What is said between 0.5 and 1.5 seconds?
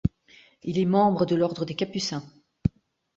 Il est membre de